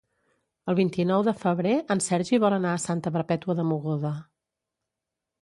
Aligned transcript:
El 0.71 0.77
vint-i-nou 0.77 1.25
de 1.27 1.33
febrer 1.41 1.73
en 1.97 2.01
Sergi 2.05 2.41
vol 2.45 2.57
anar 2.57 2.73
a 2.79 2.81
Santa 2.87 3.13
Perpètua 3.19 3.59
de 3.61 3.69
Mogoda. 3.75 4.15